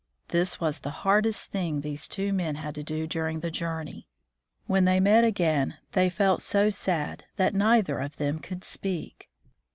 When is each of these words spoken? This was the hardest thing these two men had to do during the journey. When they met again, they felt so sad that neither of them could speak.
This 0.29 0.59
was 0.59 0.79
the 0.79 0.89
hardest 1.05 1.51
thing 1.51 1.81
these 1.81 2.07
two 2.07 2.33
men 2.33 2.55
had 2.55 2.73
to 2.73 2.81
do 2.81 3.05
during 3.05 3.41
the 3.41 3.51
journey. 3.51 4.07
When 4.65 4.85
they 4.85 4.99
met 4.99 5.23
again, 5.23 5.77
they 5.91 6.09
felt 6.09 6.41
so 6.41 6.71
sad 6.71 7.25
that 7.35 7.53
neither 7.53 7.99
of 7.99 8.17
them 8.17 8.39
could 8.39 8.63
speak. 8.63 9.29